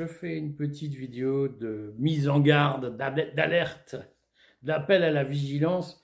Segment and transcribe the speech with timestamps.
[0.00, 3.96] Je fais une petite vidéo de mise en garde, d'alerte,
[4.62, 6.02] d'appel à la vigilance,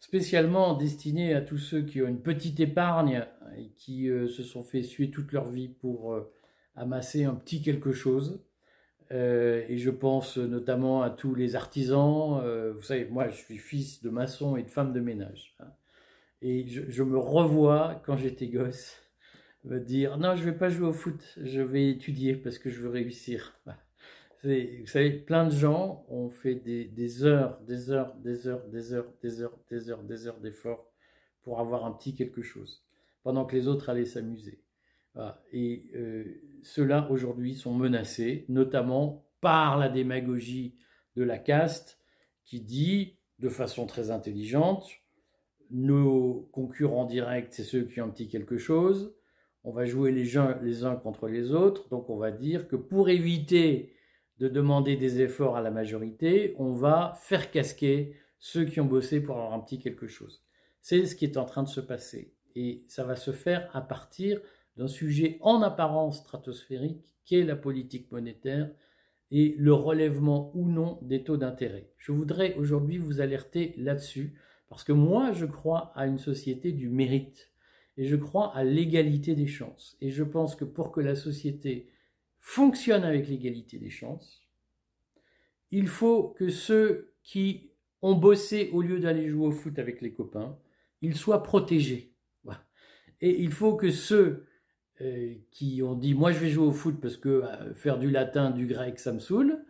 [0.00, 3.26] spécialement destinée à tous ceux qui ont une petite épargne
[3.58, 6.32] et qui euh, se sont fait suer toute leur vie pour euh,
[6.74, 8.42] amasser un petit quelque chose.
[9.12, 12.42] Euh, et je pense notamment à tous les artisans.
[12.74, 15.54] vous savez, moi, je suis fils de maçon et de femme de ménage.
[15.60, 15.70] Hein.
[16.40, 19.03] et je me revois quand j'étais gosse
[19.64, 22.80] va dire non, je vais pas jouer au foot, je vais étudier parce que je
[22.80, 23.58] veux réussir.
[24.44, 29.10] Vous savez, plein de gens ont fait des, heures, des heures, des heures, des heures,
[29.22, 30.92] des heures, des heures, des heures d'efforts
[31.40, 32.84] pour avoir un petit quelque chose,
[33.22, 34.60] pendant que les autres allaient s'amuser.
[35.52, 36.24] Et euh,
[36.62, 40.76] ceux-là, aujourd'hui, sont menacés, notamment par la démagogie
[41.16, 41.98] de la caste
[42.44, 44.86] qui dit, de façon très intelligente,
[45.70, 49.14] nos concurrents directs, c'est ceux qui ont un petit quelque chose,
[49.64, 53.94] on va jouer les uns, contre les autres, donc on va dire que pour éviter
[54.38, 59.20] de demander des efforts à la majorité, on va faire casquer ceux qui ont bossé
[59.20, 60.44] pour avoir un quelque chose.
[60.82, 62.34] C'est ce qui est en train de se passer.
[62.54, 64.40] Et ça va se faire à partir
[64.76, 68.70] d'un sujet en apparence stratosphérique qui est la politique monétaire
[69.30, 71.90] et le relèvement ou non des taux d'intérêt.
[71.96, 74.38] Je voudrais aujourd'hui vous alerter là-dessus
[74.68, 77.53] parce que moi je crois à une société du mérite
[77.96, 79.96] et je crois à l'égalité des chances.
[80.00, 81.90] Et je pense que pour que la société
[82.40, 84.42] fonctionne avec l'égalité des chances,
[85.70, 87.70] il faut que ceux qui
[88.02, 90.58] ont bossé au lieu d'aller jouer au foot avec les copains,
[91.00, 92.14] ils soient protégés.
[93.20, 94.46] Et il faut que ceux
[95.00, 98.10] euh, qui ont dit moi je vais jouer au foot parce que euh, faire du
[98.10, 99.64] latin, du grec, ça me saoule,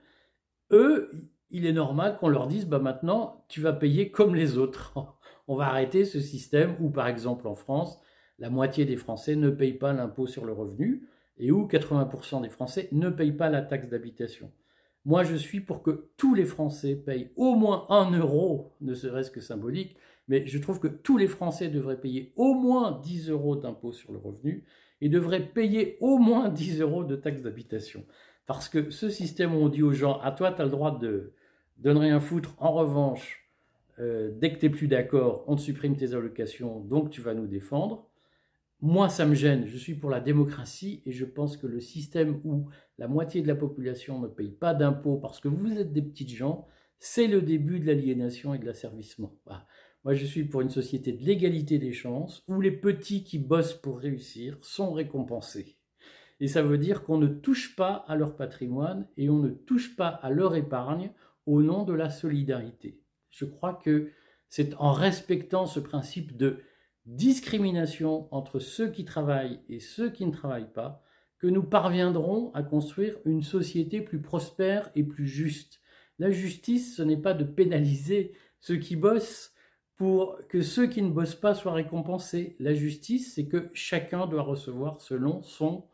[0.73, 1.11] eux,
[1.51, 4.95] il est normal qu'on leur dise bah maintenant tu vas payer comme les autres.
[5.47, 8.01] On va arrêter ce système où par exemple en France,
[8.39, 11.09] la moitié des Français ne payent pas l'impôt sur le revenu
[11.39, 14.51] et où 80% des Français ne payent pas la taxe d'habitation.
[15.05, 19.31] Moi, je suis pour que tous les Français payent au moins un euro, ne serait-ce
[19.31, 19.97] que symbolique,
[20.29, 24.13] mais je trouve que tous les Français devraient payer au moins 10 euros d'impôt sur
[24.13, 24.65] le revenu
[25.01, 28.05] et devraient payer au moins 10 euros de taxe d'habitation.
[28.47, 30.99] Parce que ce système où on dit aux gens, à toi, tu as le droit
[30.99, 31.33] de,
[31.79, 33.45] de ne rien foutre, en revanche,
[33.99, 37.35] euh, dès que tu n'es plus d'accord, on te supprime tes allocations, donc tu vas
[37.35, 38.09] nous défendre.
[38.87, 39.67] Moi, ça me gêne.
[39.67, 42.69] Je suis pour la démocratie et je pense que le système où
[42.99, 46.29] la moitié de la population ne paye pas d'impôts parce que vous êtes des petites
[46.29, 46.69] gens,
[46.99, 49.41] c'est le début de l'aliénation et de l'asservissement.
[50.05, 53.73] Moi, je suis pour une société de l'égalité des chances où les petits qui bossent
[53.73, 55.79] pour réussir sont récompensés.
[56.39, 59.97] Et ça veut dire qu'on ne touche pas à leur patrimoine et on ne touche
[59.97, 61.11] pas à leur épargne
[61.47, 63.01] au nom de la solidarité.
[63.31, 64.11] Je crois que
[64.51, 66.59] c'est en respectant ce principe de
[67.07, 71.03] discrimination entre ceux qui travaillent et ceux qui ne travaillent pas,
[71.39, 75.81] que nous parviendrons à construire une société plus prospère et plus juste.
[76.19, 79.53] La justice, ce n'est pas de pénaliser ceux qui bossent
[79.97, 82.57] pour que ceux qui ne bossent pas soient récompensés.
[82.59, 85.87] La justice, c'est que chacun doit recevoir selon son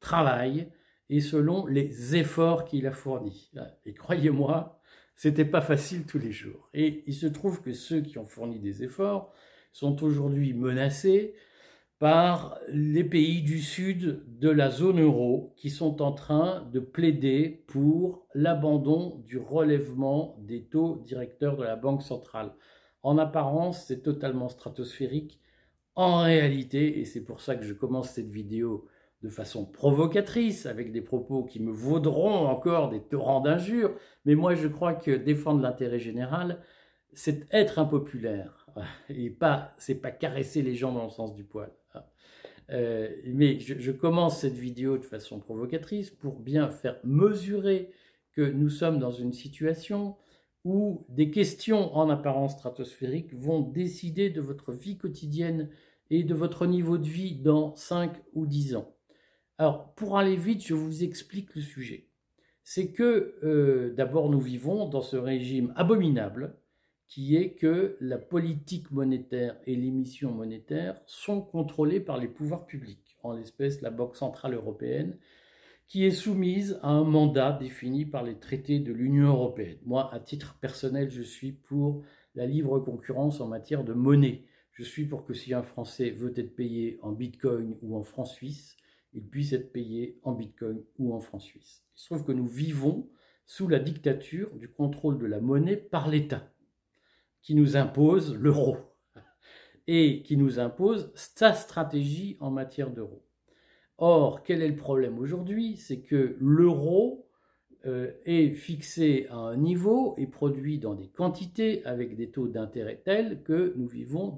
[0.00, 0.70] travail
[1.10, 3.52] et selon les efforts qu'il a fournis.
[3.84, 4.80] Et croyez-moi,
[5.16, 6.68] c'était pas facile tous les jours.
[6.74, 9.32] Et il se trouve que ceux qui ont fourni des efforts,
[9.74, 11.34] sont aujourd'hui menacés
[11.98, 17.64] par les pays du sud de la zone euro qui sont en train de plaider
[17.66, 22.54] pour l'abandon du relèvement des taux directeurs de la Banque centrale.
[23.02, 25.40] En apparence, c'est totalement stratosphérique.
[25.96, 28.86] En réalité, et c'est pour ça que je commence cette vidéo
[29.22, 34.54] de façon provocatrice, avec des propos qui me vaudront encore des torrents d'injures, mais moi
[34.54, 36.62] je crois que défendre l'intérêt général,
[37.12, 38.63] c'est être impopulaire
[39.08, 41.70] et pas, c'est pas caresser les gens dans le sens du poil.
[41.94, 42.02] Hein.
[42.70, 47.90] Euh, mais je, commence cette vidéo de façon provocatrice pour bien faire mesurer
[48.32, 50.16] que nous sommes dans une situation
[50.64, 55.68] où des questions en apparence stratosphériques vont décider de votre vie quotidienne
[56.10, 58.94] et de votre niveau de vie dans 5 ou 10 ans.
[59.58, 62.08] Alors, pour aller vite, je vous explique le sujet.
[62.64, 66.56] C'est que, euh, d'abord, nous vivons dans ce régime abominable
[67.08, 73.16] qui est que la politique monétaire et l'émission monétaire sont contrôlées par les pouvoirs publics,
[73.22, 75.16] en l'espèce la Banque centrale européenne,
[75.86, 79.78] qui est soumise à un mandat défini par les traités de l'Union européenne.
[79.84, 82.02] Moi, à titre personnel, je suis pour
[82.34, 84.44] la libre concurrence en matière de monnaie.
[84.72, 88.26] Je suis pour que si un Français veut être payé en Bitcoin ou en francs
[88.26, 88.76] suisses,
[89.12, 91.84] il puisse être payé en Bitcoin ou en francs suisses.
[91.96, 93.08] Il se trouve que nous vivons
[93.46, 96.53] sous la dictature du contrôle de la monnaie par l'État
[97.44, 98.78] qui nous impose l'euro
[99.86, 103.22] et qui nous impose sa stratégie en matière d'euro.
[103.98, 105.76] Or, quel est le problème aujourd'hui?
[105.76, 107.28] C'est que l'euro
[107.84, 113.02] euh, est fixé à un niveau et produit dans des quantités avec des taux d'intérêt
[113.04, 114.34] tels que nous vivons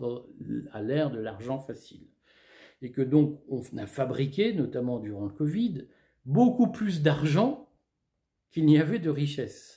[0.72, 2.08] à l'ère de l'argent facile.
[2.82, 5.86] Et que donc on a fabriqué, notamment durant le Covid,
[6.24, 7.68] beaucoup plus d'argent
[8.50, 9.75] qu'il n'y avait de richesse.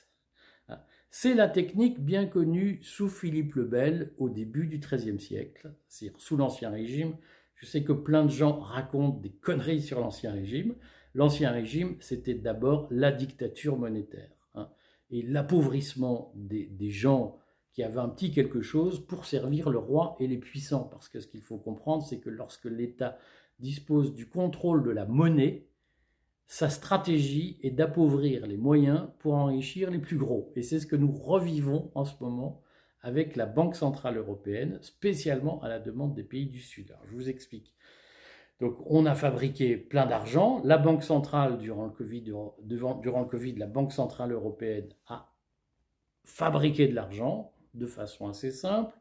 [1.12, 6.20] C'est la technique bien connue sous Philippe le Bel au début du XIIIe siècle, c'est-à-dire
[6.20, 7.16] sous l'Ancien Régime.
[7.56, 10.76] Je sais que plein de gens racontent des conneries sur l'Ancien Régime.
[11.14, 14.70] L'Ancien Régime, c'était d'abord la dictature monétaire hein,
[15.10, 17.36] et l'appauvrissement des, des, gens
[17.72, 20.84] qui avaient un petit quelque chose pour servir le roi et les puissants.
[20.84, 23.18] Parce que ce qu'il faut comprendre, c'est que lorsque l'État
[23.58, 25.66] dispose du contrôle de la monnaie,
[26.50, 30.52] sa stratégie est d'appauvrir les moyens pour enrichir les plus gros.
[30.56, 32.60] Et c'est ce que nous revivons en ce moment
[33.02, 36.92] avec la Banque Centrale Européenne, spécialement à la demande des pays du Sud.
[37.06, 37.72] Je vous explique.
[38.58, 40.60] Donc, on a fabriqué plein d'argent.
[40.64, 42.22] La Banque Centrale, durant le, COVID,
[42.62, 45.32] durant, durant le Covid, la Banque Centrale Européenne a
[46.24, 48.98] fabriqué de l'argent de façon assez simple.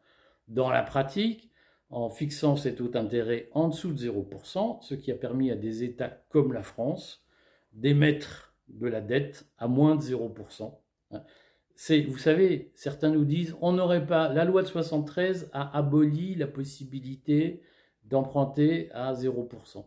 [0.50, 1.50] Dans la pratique,
[1.90, 5.84] en fixant ces taux d'intérêt en dessous de 0%, ce qui a permis à des
[5.84, 7.26] États comme la France
[7.80, 10.74] d'émettre de la dette à moins de 0%.
[11.76, 16.36] C'est, vous savez, certains nous disent, on n'aurait pas, la loi de 73 a aboli
[16.36, 17.62] la possibilité
[18.04, 19.86] d'emprunter à 0%.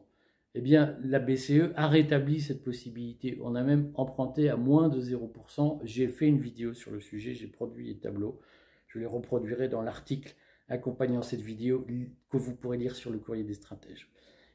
[0.55, 3.39] Eh bien, la BCE a rétabli cette possibilité.
[3.43, 5.81] On a même emprunté à moins de 0%.
[5.83, 8.41] J'ai fait une vidéo sur le sujet, j'ai produit les tableaux.
[8.87, 10.35] Je les reproduirai dans l'article
[10.69, 11.87] accompagnant cette vidéo
[12.31, 14.11] que vous pourrez lire sur le courrier des stratèges.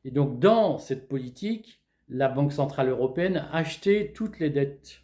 [0.06, 5.02] Et donc, dans cette politique, la Banque Centrale Européenne a acheté toutes les dettes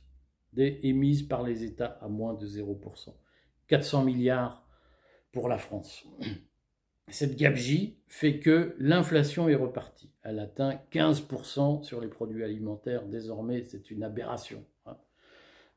[0.57, 3.13] émises par les États à moins de 0%.
[3.67, 4.65] 400 milliards
[5.31, 6.05] pour la France.
[7.09, 10.11] Cette gabegie fait que l'inflation est repartie.
[10.23, 13.05] Elle atteint 15% sur les produits alimentaires.
[13.05, 14.63] Désormais, c'est une aberration.
[14.85, 14.97] Hein.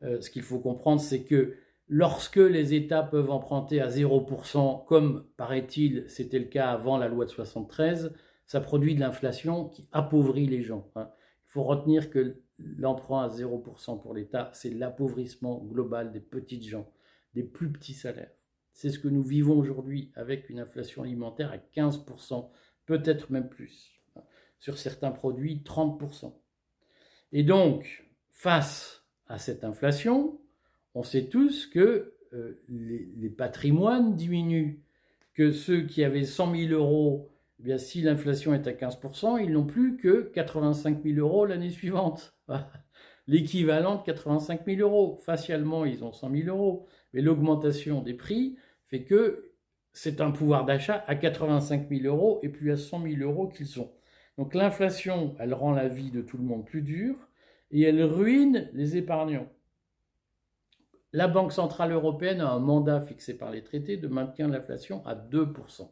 [0.04, 1.56] Euh, ce qu'il faut comprendre, c'est que
[1.88, 7.24] lorsque les États peuvent emprunter à 0%, comme paraît-il c'était le cas avant la loi
[7.24, 8.12] de 73,
[8.46, 10.88] ça produit de l'inflation qui appauvrit les gens.
[10.94, 11.10] Hein.
[11.56, 16.92] Faut retenir que l'emprunt à 0% pour l'État, c'est l'appauvrissement global des petites gens,
[17.32, 18.30] des plus petits salaires.
[18.74, 22.50] C'est ce que nous vivons aujourd'hui avec une inflation alimentaire à 15%,
[22.84, 24.02] peut-être même plus.
[24.58, 26.34] Sur certains produits, 30%.
[27.32, 30.38] Et donc, face à cette inflation,
[30.92, 34.84] on sait tous que euh, les, les, patrimoines diminuent,
[35.32, 39.52] que ceux qui avaient 100 000 euros eh bien, si l'inflation est à 15%, ils
[39.52, 42.34] n'ont plus que 85 000 euros l'année suivante.
[43.26, 45.16] L'équivalent de 85 000 euros.
[45.24, 46.86] Facialement, ils ont 100 000 euros.
[47.12, 48.56] Mais l'augmentation des prix
[48.86, 49.52] fait que
[49.92, 53.80] c'est un pouvoir d'achat à 85 000 euros et plus à 100 000 euros qu'ils
[53.80, 53.90] ont.
[54.36, 57.16] Donc l'inflation, elle rend la vie de tout le monde plus dure
[57.70, 59.48] et elle ruine les épargnants.
[61.14, 65.14] La Banque Centrale Européenne a un mandat fixé par les traités de maintenir l'inflation à
[65.14, 65.88] 2%.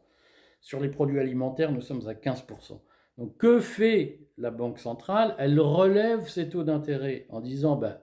[0.65, 2.81] Sur les produits alimentaires, nous sommes à 15%.
[3.19, 5.37] Donc que fait la Banque centrale?
[5.39, 7.99] Elle relève ses taux d'intérêt en disant, ben,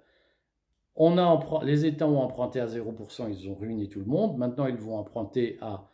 [1.63, 4.95] les États ont emprunté à 0%, ils ont ruiné tout le monde, maintenant ils vont
[4.95, 5.89] emprunter à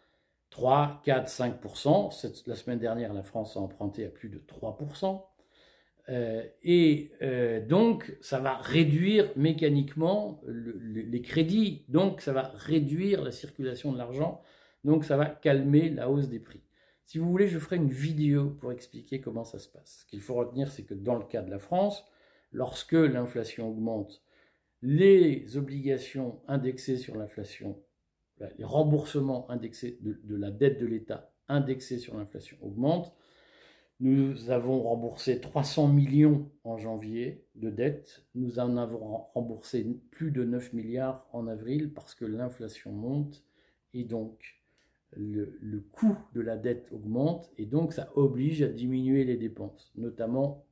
[0.50, 2.44] 3, 4, 5%.
[2.48, 5.22] la semaine dernière, la France a emprunté à plus de 3%.
[6.10, 13.32] Euh, et euh, donc, ça va réduire mécaniquement les crédits, donc ça va réduire la
[13.32, 14.42] circulation de l'argent
[14.88, 16.64] donc ça va calmer la hausse des prix.
[17.04, 20.00] Si vous voulez, je ferai une vidéo pour expliquer comment ça se passe.
[20.00, 22.06] Ce qu'il faut retenir, c'est que dans le cas de la France,
[22.54, 24.24] lorsque l'inflation augmente,
[24.82, 27.84] les obligations indexées sur l'inflation,
[28.40, 33.14] les remboursements indexés de, la dette de l'État indexés sur l'inflation augmentent.
[34.00, 38.26] Nous avons remboursé 300 millions en janvier de dettes.
[38.36, 43.44] Nous en avons remboursé plus de 9 milliards en avril parce que l'inflation monte
[43.94, 44.57] et donc
[45.16, 49.92] le, coût de la dette augmente et donc ça oblige à diminuer les dépenses.
[49.96, 50.66] Notamment,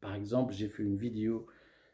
[0.00, 1.46] par exemple, j'ai fait une vidéo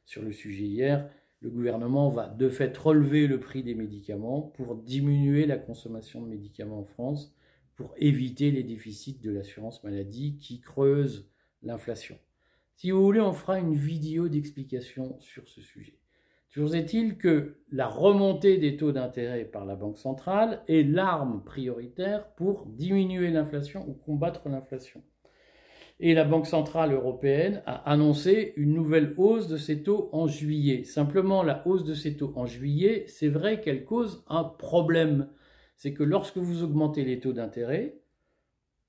[0.05, 4.75] sur le sujet hier, le gouvernement va de fait relever le prix des médicaments pour
[4.75, 7.35] diminuer la consommation de médicaments en France,
[7.76, 11.31] pour éviter les déficits de l'assurance maladie qui creusent
[11.62, 12.19] l'inflation.
[12.75, 15.99] Si vous voulez, on fera une vidéo d'explication sur ce sujet.
[16.52, 22.33] Toujours est-il que la remontée des taux d'intérêt par la Banque centrale est l'arme prioritaire
[22.35, 25.02] pour diminuer l'inflation ou combattre l'inflation.
[26.00, 30.85] Et la Banque centrale européenne a annoncé une nouvelle hausse de ces taux en juillet.
[30.85, 35.28] Simplement, la hausse de ces taux en juillet, c'est vrai qu'elle cause un problème.
[35.76, 37.99] C'est que lorsque vous augmentez les taux d'intérêt,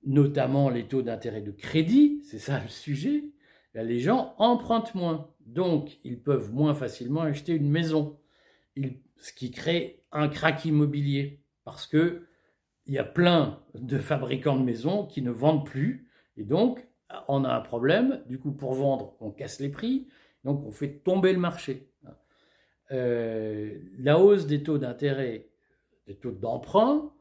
[0.06, 3.24] notamment les taux d'intérêt de crédit, c'est ça le sujet,
[3.74, 5.30] les gens empruntent moins.
[5.50, 8.18] Donc, ils peuvent moins facilement acheter une maison.
[8.76, 11.42] ce qui crée un crack immobilier.
[11.64, 12.26] Parce que
[12.86, 16.08] il y a plein de fabricants de maisons qui ne vendent plus.
[16.36, 16.86] Et donc,
[17.28, 18.22] on a un problème.
[18.26, 20.08] Du coup, pour vendre, on casse les prix.
[20.44, 21.88] Donc, on fait tomber le marché.
[22.92, 25.48] Euh, la hausse des taux d'intérêt,
[26.06, 27.12] des taux d'emprunt,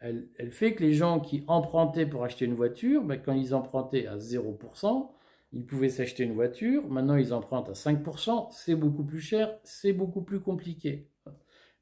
[0.00, 4.06] elle, fait que les gens qui empruntaient pour acheter une voiture, ben, quand ils empruntaient
[4.06, 5.10] à 0%,
[5.52, 6.88] ils pouvaient s'acheter une voiture.
[6.88, 8.48] Maintenant, ils empruntent à 5%.
[8.50, 11.08] C'est beaucoup plus cher, c'est beaucoup plus compliqué.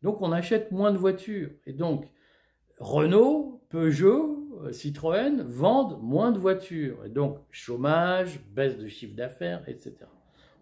[0.03, 1.51] Donc, on achète moins de voitures.
[1.67, 2.09] Et donc,
[2.79, 7.05] Renault, Peugeot, euh, Citroën vendent moins de voitures.
[7.05, 9.95] Et donc, chômage, baisse de chiffre d'affaires, etc.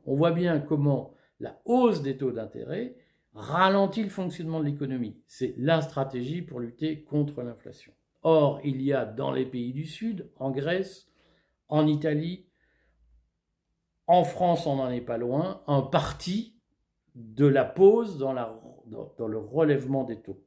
[0.06, 2.96] On voit bien comment la hausse des taux d'intérêt
[3.34, 5.20] ralentit le fonctionnement de l'économie.
[5.26, 7.92] C'est la stratégie pour lutter contre l'inflation.
[8.23, 11.08] Or, il y a dans les pays du Sud, en Grèce,
[11.68, 12.46] en Italie,
[14.06, 16.54] en France, on n'en est pas loin, un parti
[17.14, 20.42] de la pause dans, le relèvement des taux.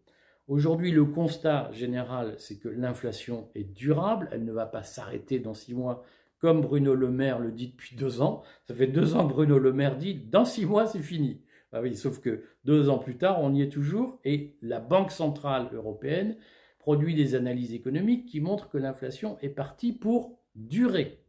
[0.47, 5.53] Aujourd'hui, le constat général, c'est que l'inflation est durable, elle ne va pas s'arrêter dans
[5.53, 6.03] six mois,
[6.39, 8.43] comme Bruno Le Maire le dit depuis deux ans.
[8.65, 11.41] Ça fait deux ans que Bruno Le Maire dit, dans six mois, c'est fini.
[11.73, 15.69] Ah sauf que deux ans plus tard, on y est toujours, et la Banque Centrale
[15.73, 16.37] Européenne
[16.79, 21.26] produit des analyses économiques qui montrent que l'inflation est partie pour durer.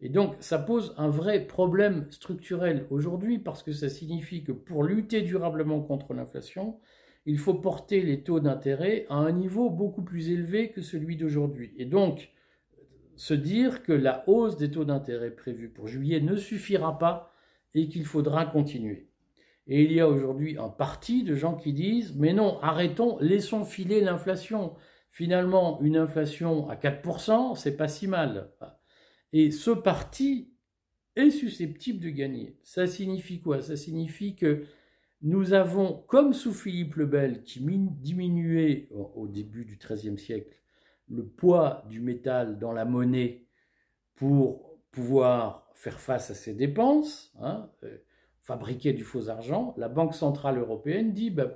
[0.00, 4.84] Et donc, ça pose un vrai problème structurel aujourd'hui parce que ça signifie que pour
[4.84, 6.78] lutter durablement contre l'inflation,
[7.24, 11.72] il faut porter les taux d'intérêt à un niveau beaucoup plus élevé que celui d'aujourd'hui.
[11.76, 12.30] Et donc,
[13.16, 17.32] se dire que la hausse des taux d'intérêt prévue pour juillet ne suffira pas
[17.74, 19.08] et qu'il faudra continuer.
[19.66, 23.64] Et il y a aujourd'hui un parti de gens qui disent mais non, arrêtons, laissons
[23.64, 24.74] filer l'inflation.
[25.10, 28.52] Finalement, une inflation à 4%, c'est pas si mal.
[29.38, 30.50] Et ce parti
[31.14, 32.56] est susceptible de gagner.
[32.62, 33.60] Ça signifie quoi?
[33.60, 34.64] Ça signifie que
[35.20, 40.56] nous avons, comme sous Philippe le Bel, qui diminuait au début du XIIIe siècle
[41.10, 43.44] le poids du métal dans la monnaie
[44.14, 47.98] pour pouvoir faire face à ses dépenses, hein, euh,
[48.40, 51.52] fabriquer du faux argent, la Banque Centrale Européenne dit ben,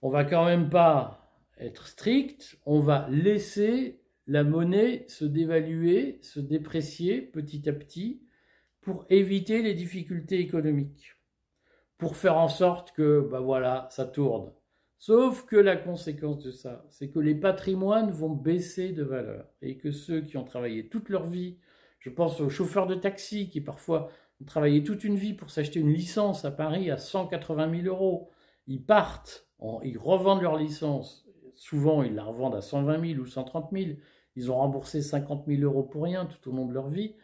[0.00, 6.40] on va quand même pas être strict, on va laisser la monnaie se dévaluer, se
[6.40, 8.22] déprécier petit à petit
[8.80, 11.16] pour éviter les difficultés économiques
[12.02, 14.50] pour faire en sorte que, bah voilà, ça tourne.
[14.98, 19.78] Sauf que la conséquence de ça, c'est que les patrimoines vont baisser de valeur et
[19.78, 21.58] que ceux qui ont travaillé toute leur vie,
[22.00, 24.10] je pense aux chauffeurs de taxi qui parfois
[24.40, 28.30] ont travaillé toute une vie pour s'acheter une licence à Paris à 180 000 euros,
[28.66, 29.46] ils partent,
[29.84, 31.21] ils revendent leur licence,
[31.62, 33.90] souvent ils la revendent à 120 000 ou 130 000,
[34.34, 37.14] ils ont remboursé 50 000 euros pour rien tout au long de leur vie,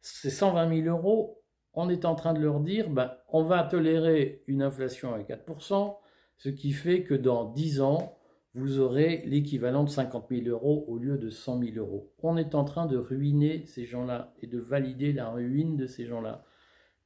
[0.00, 1.42] ces 120 000 euros,
[1.74, 5.96] on est en train de leur dire, ben, on va tolérer une inflation à 4%,
[6.36, 8.16] ce qui fait que dans 10 ans,
[8.54, 12.12] vous aurez l'équivalent de 50 000 euros au lieu de 100 000 euros.
[12.22, 16.06] On est en train de ruiner ces gens-là et de valider la ruine de ces
[16.06, 16.44] gens-là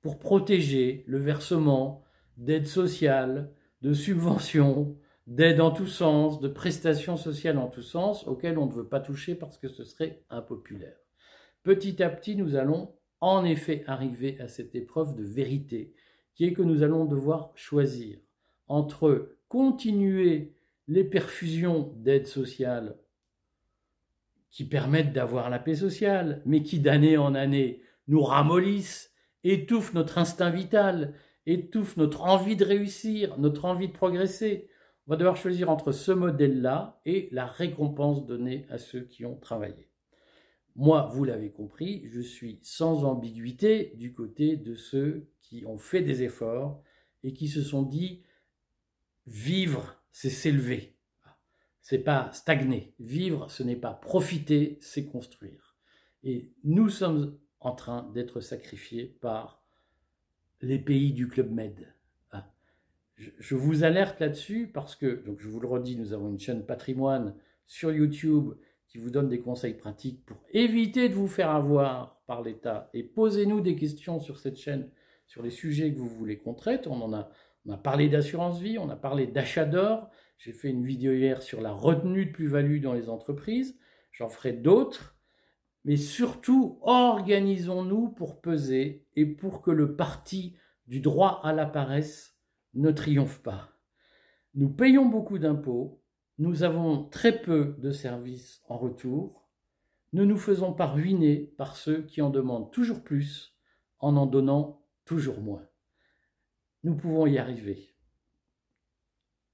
[0.02, 2.02] pour protéger le versement
[2.36, 4.96] d'aides sociales, de subventions,
[5.26, 9.00] d'aides en tous sens, de prestations sociales en tous sens, auxquelles on ne veut pas
[9.00, 10.96] toucher parce que ce serait impopulaire.
[11.62, 15.94] Petit à petit, nous allons en effet arriver à cette épreuve de vérité,
[16.34, 18.18] qui est que nous allons devoir choisir
[18.66, 20.54] entre continuer
[20.88, 22.96] les perfusions d'aide sociale
[24.50, 29.12] qui permettent d'avoir la paix sociale, mais qui d'année en année nous ramollissent,
[29.44, 31.14] étouffent notre instinct vital,
[31.46, 34.68] étouffent notre envie de réussir, notre envie de progresser.
[35.06, 39.36] On va devoir choisir entre ce modèle-là et la récompense donnée à ceux qui ont
[39.36, 39.88] travaillé.
[40.76, 46.02] Moi, vous l'avez compris, je suis sans ambiguïté du côté de ceux qui ont fait
[46.02, 46.82] des efforts
[47.24, 48.22] et qui se sont dit
[49.26, 50.96] vivre, c'est s'élever.
[51.80, 52.94] C'est pas stagner.
[53.00, 55.76] Vivre, ce n'est pas profiter, c'est construire.
[56.22, 59.64] Et nous sommes en train d'être sacrifiés par
[60.60, 61.92] les pays du Club Med.
[63.38, 66.64] Je vous alerte là-dessus parce que, donc je vous le redis, nous avons une chaîne
[66.64, 67.34] patrimoine
[67.66, 68.54] sur YouTube
[68.88, 72.90] qui vous donne des conseils pratiques pour éviter de vous faire avoir par l'État.
[72.92, 74.90] Et posez-nous des questions sur cette chaîne,
[75.26, 76.86] sur les sujets que vous voulez qu'on traite.
[76.86, 77.30] On en a,
[77.64, 80.10] on a parlé d'assurance vie, on a parlé d'achat d'or.
[80.36, 83.78] J'ai fait une vidéo hier sur la retenue de plus-value dans les entreprises.
[84.12, 85.16] J'en ferai d'autres.
[85.84, 92.31] Mais surtout, organisons-nous pour peser et pour que le parti du droit à la paresse
[92.74, 93.72] ne triomphe pas.
[94.54, 96.02] Nous payons beaucoup d'impôts,
[96.38, 99.48] nous avons très peu de services en retour.
[100.12, 103.56] Ne nous faisons pas ruiner par ceux qui en demandent toujours plus
[103.98, 105.66] en en donnant toujours moins.
[106.84, 107.94] Nous pouvons y arriver.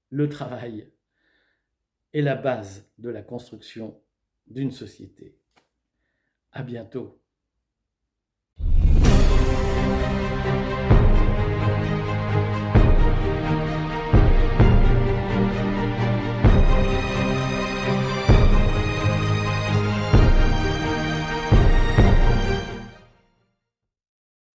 [0.09, 0.91] Le travail
[2.13, 4.01] est la base de la construction
[4.47, 5.37] d'une société.
[6.51, 7.21] À bientôt.